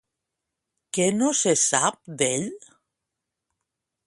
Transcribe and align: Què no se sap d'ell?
Què 0.97 1.05
no 1.19 1.29
se 1.41 1.53
sap 1.67 2.01
d'ell? 2.23 2.49